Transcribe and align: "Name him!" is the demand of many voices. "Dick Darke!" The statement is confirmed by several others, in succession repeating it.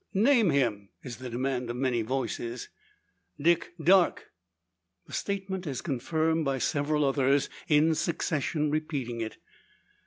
"Name 0.15 0.49
him!" 0.49 0.89
is 1.03 1.17
the 1.17 1.29
demand 1.29 1.69
of 1.69 1.75
many 1.75 2.01
voices. 2.01 2.69
"Dick 3.39 3.73
Darke!" 3.79 4.31
The 5.05 5.13
statement 5.13 5.67
is 5.67 5.81
confirmed 5.81 6.43
by 6.43 6.57
several 6.57 7.05
others, 7.05 7.51
in 7.67 7.93
succession 7.93 8.71
repeating 8.71 9.21
it. 9.21 9.37